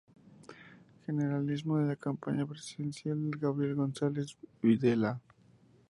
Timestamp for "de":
1.77-1.85, 3.29-3.37